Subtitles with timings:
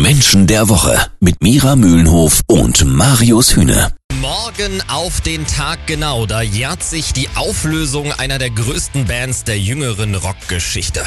[0.00, 3.92] Menschen der Woche mit Mira Mühlenhof und Marius Hühne.
[4.20, 9.58] Morgen auf den Tag genau, da jährt sich die Auflösung einer der größten Bands der
[9.58, 11.04] jüngeren Rockgeschichte.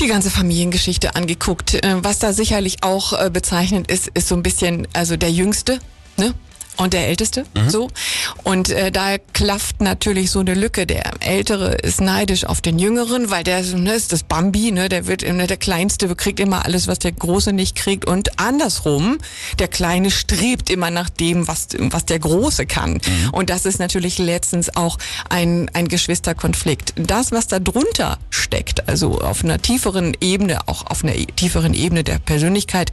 [0.00, 1.74] die ganze Familiengeschichte angeguckt.
[1.74, 5.78] Äh, Was da sicherlich auch äh, bezeichnend ist, ist so ein bisschen, also der Jüngste,
[6.16, 6.34] ne?
[6.78, 7.90] Und der Älteste, so.
[8.44, 10.86] Und äh, da klafft natürlich so eine Lücke.
[10.86, 15.08] Der Ältere ist neidisch auf den Jüngeren, weil der ne, ist das Bambi, ne, der
[15.08, 18.06] wird ne, der Kleinste kriegt immer alles, was der Große nicht kriegt.
[18.06, 19.18] Und andersrum,
[19.58, 23.00] der Kleine strebt immer nach dem, was, was der Große kann.
[23.32, 24.98] Und das ist natürlich letztens auch
[25.28, 26.94] ein, ein Geschwisterkonflikt.
[26.96, 32.04] Das, was da drunter steckt, also auf einer tieferen Ebene, auch auf einer tieferen Ebene
[32.04, 32.92] der Persönlichkeit,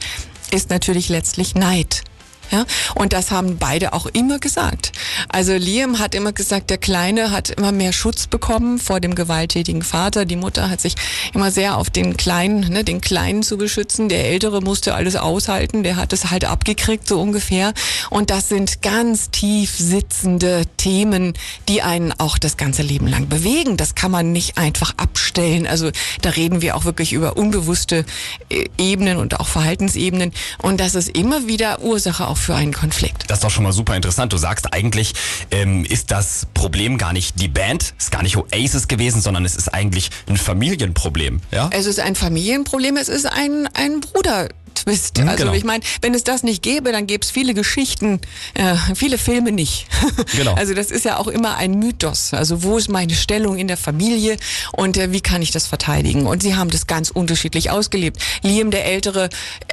[0.51, 2.03] ist natürlich letztlich Neid.
[2.51, 4.91] Ja, und das haben beide auch immer gesagt.
[5.29, 9.81] Also Liam hat immer gesagt, der Kleine hat immer mehr Schutz bekommen vor dem gewalttätigen
[9.81, 10.25] Vater.
[10.25, 10.95] Die Mutter hat sich
[11.33, 14.09] immer sehr auf den Kleinen, ne, den Kleinen zu beschützen.
[14.09, 17.73] Der Ältere musste alles aushalten, der hat es halt abgekriegt, so ungefähr.
[18.09, 21.33] Und das sind ganz tief sitzende Themen,
[21.67, 23.77] die einen auch das ganze Leben lang bewegen.
[23.77, 25.67] Das kann man nicht einfach abstellen.
[25.67, 25.91] Also
[26.21, 28.05] da reden wir auch wirklich über unbewusste
[28.49, 30.31] äh, Ebenen und auch Verhaltensebenen.
[30.61, 33.29] Und das ist immer wieder Ursache auch für einen Konflikt.
[33.29, 34.33] Das ist doch schon mal super interessant.
[34.33, 35.13] Du sagst eigentlich,
[35.51, 39.55] ähm, ist das Problem gar nicht die Band, ist gar nicht Oasis gewesen, sondern es
[39.55, 41.41] ist eigentlich ein Familienproblem.
[41.51, 41.69] Ja?
[41.71, 44.49] Es ist ein Familienproblem, es ist ein, ein Bruder.
[44.75, 45.17] Twist.
[45.17, 45.53] Mhm, Also genau.
[45.55, 48.19] ich meine, wenn es das nicht gäbe, dann gäbe es viele Geschichten,
[48.53, 49.87] äh, viele Filme nicht.
[50.35, 50.53] Genau.
[50.55, 52.33] Also das ist ja auch immer ein Mythos.
[52.33, 54.37] Also wo ist meine Stellung in der Familie
[54.73, 56.25] und äh, wie kann ich das verteidigen?
[56.25, 58.19] Und sie haben das ganz unterschiedlich ausgelebt.
[58.41, 59.29] Liam, der Ältere,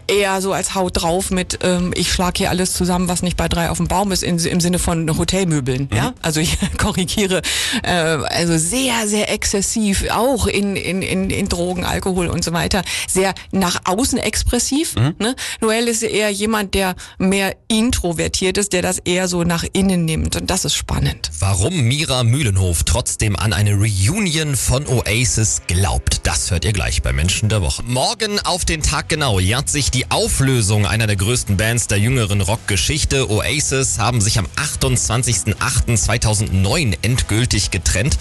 [0.06, 3.48] eher so als Haut drauf mit, ähm, ich schlag hier alles zusammen, was nicht bei
[3.48, 5.88] drei auf dem Baum ist, in, im Sinne von Hotelmöbeln.
[5.90, 5.96] Mhm.
[5.96, 7.42] Ja, also ich korrigiere,
[7.82, 12.82] äh, also sehr, sehr exzessiv, auch in, in, in, in Drogen, Alkohol und so weiter,
[13.08, 14.91] sehr nach außen expressiv.
[14.96, 15.14] Mhm.
[15.18, 15.36] Ne?
[15.60, 20.36] Noel ist eher jemand, der mehr introvertiert ist, der das eher so nach innen nimmt
[20.36, 21.30] und das ist spannend.
[21.38, 27.12] Warum Mira Mühlenhof trotzdem an eine Reunion von Oasis glaubt, das hört ihr gleich bei
[27.12, 27.82] Menschen der Woche.
[27.84, 32.40] Morgen auf den Tag genau jährt sich die Auflösung einer der größten Bands der jüngeren
[32.40, 33.30] Rockgeschichte.
[33.30, 38.16] Oasis haben sich am 28.08.2009 endgültig getrennt.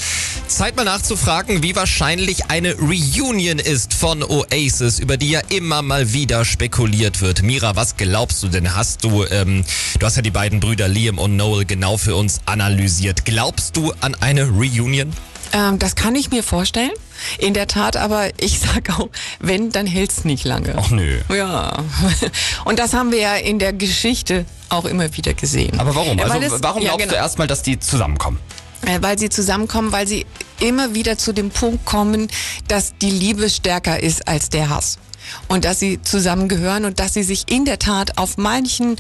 [0.47, 6.13] Zeit mal nachzufragen, wie wahrscheinlich eine Reunion ist von Oasis, über die ja immer mal
[6.13, 7.41] wieder spekuliert wird.
[7.41, 8.75] Mira, was glaubst du denn?
[8.75, 9.66] Hast du, ähm,
[9.97, 13.25] du hast ja die beiden Brüder Liam und Noel genau für uns analysiert.
[13.25, 15.11] Glaubst du an eine Reunion?
[15.53, 16.91] Ähm, das kann ich mir vorstellen.
[17.39, 20.75] In der Tat, aber ich sag auch, wenn, dann hält's nicht lange.
[20.77, 21.17] Ach nö.
[21.35, 21.83] Ja,
[22.66, 25.79] und das haben wir ja in der Geschichte auch immer wieder gesehen.
[25.79, 26.19] Aber warum?
[26.19, 27.13] Also es- warum ja, glaubst genau.
[27.13, 28.38] du erstmal, dass die zusammenkommen?
[28.85, 30.28] Äh, Weil sie zusammenkommen, weil sie
[30.59, 32.28] immer wieder zu dem Punkt kommen,
[32.67, 34.99] dass die Liebe stärker ist als der Hass.
[35.47, 38.97] Und dass sie zusammengehören und dass sie sich in der Tat auf manchen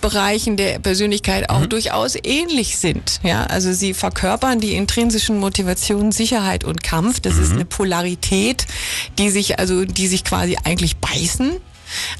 [0.00, 3.20] Bereichen der Persönlichkeit auch durchaus ähnlich sind.
[3.22, 7.20] Ja, also sie verkörpern die intrinsischen Motivationen Sicherheit und Kampf.
[7.20, 8.66] Das ist eine Polarität,
[9.18, 11.52] die sich also, die sich quasi eigentlich beißen.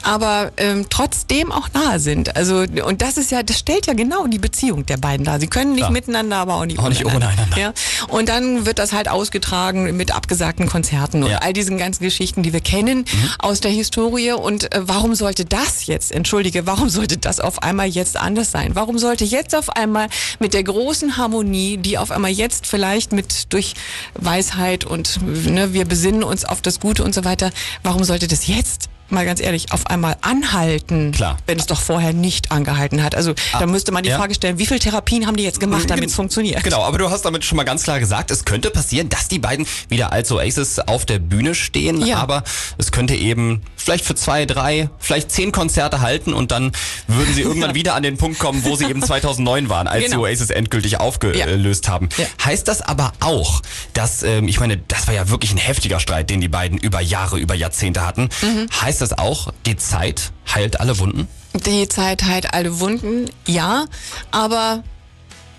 [0.02, 2.36] Aber ähm, trotzdem auch nahe sind.
[2.36, 5.40] Also und das ist ja, das stellt ja genau die Beziehung der beiden dar.
[5.40, 5.90] Sie können nicht Klar.
[5.92, 7.58] miteinander, aber auch nicht, Auch nicht ohne einander.
[7.58, 7.72] Ja?
[8.08, 11.38] Und dann wird das halt ausgetragen mit abgesagten Konzerten und Ja.
[11.38, 13.04] all diesen ganzen Geschichten, die wir kennen
[13.38, 14.32] aus der Historie.
[14.32, 18.74] Und äh, warum sollte das jetzt, entschuldige, warum sollte das auf einmal jetzt anders sein?
[18.74, 20.08] Warum sollte jetzt auf einmal
[20.38, 23.74] mit der großen Harmonie, die auf einmal jetzt vielleicht mit durch
[24.14, 27.50] Weisheit und ne, wir besinnen uns auf das Gute und so weiter,
[27.82, 31.36] warum sollte das jetzt mal ganz ehrlich, auf einmal anhalten, Klar.
[31.46, 33.14] wenn es doch vorher nicht angehalten hat.
[33.14, 34.18] Also da müsste man die ja.
[34.18, 36.62] Frage stellen, wie viele Therapien haben die jetzt gemacht, damit es funktioniert?
[36.64, 39.38] Genau, aber du hast damit schon mal ganz klar gesagt, es könnte passieren, dass die
[39.38, 42.18] beiden wieder als Oasis auf der Bühne stehen, Ja.
[42.18, 42.44] aber
[42.78, 46.72] es könnte eben vielleicht für zwei, drei, vielleicht zehn Konzerte halten und dann
[47.06, 50.16] würden sie irgendwann wieder an den Punkt kommen, wo sie eben 2009 waren, als Genau.
[50.16, 52.08] die Oasis endgültig aufgelöst haben.
[52.16, 52.26] Ja.
[52.44, 56.30] Heißt das aber auch, dass, ähm, ich meine, das war ja wirklich ein heftiger Streit,
[56.30, 58.28] den die beiden über Jahre, über Jahrzehnte hatten.
[58.42, 58.68] Mhm.
[58.80, 61.28] Heißt das auch, die Zeit heilt alle Wunden?
[61.66, 63.86] Die Zeit heilt alle Wunden, ja,
[64.30, 64.82] aber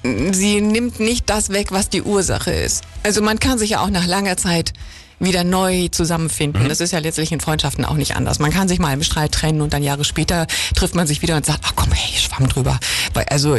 [0.03, 2.83] sie nimmt nicht das weg, was die Ursache ist.
[3.03, 4.73] Also man kann sich ja auch nach langer Zeit
[5.19, 6.67] wieder neu zusammenfinden.
[6.67, 8.39] Das ist ja letztlich in Freundschaften auch nicht anders.
[8.39, 11.35] Man kann sich mal im Streit trennen und dann Jahre später trifft man sich wieder
[11.35, 12.79] und sagt, ach komm, hey, schwamm drüber.
[13.27, 13.57] Also,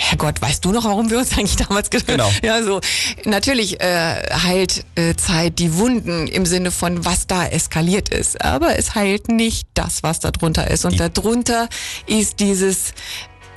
[0.00, 2.30] Herrgott, weißt du noch, warum wir uns eigentlich damals getroffen Genau.
[2.42, 2.80] Ja, so.
[3.24, 8.42] Natürlich äh, heilt äh, Zeit die Wunden im Sinne von, was da eskaliert ist.
[8.42, 10.84] Aber es heilt nicht das, was da drunter ist.
[10.84, 11.68] Und darunter
[12.06, 12.94] ist dieses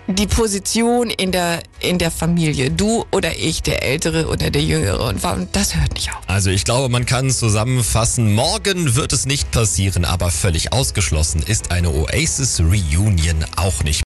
[0.07, 5.07] die Position in der in der Familie, du oder ich, der Ältere oder der Jüngere
[5.07, 6.21] und wa- und das hört nicht auf.
[6.27, 11.71] Also ich glaube, man kann zusammenfassen, morgen wird es nicht passieren, aber völlig ausgeschlossen ist
[11.71, 14.01] eine Oasis Reunion auch nicht.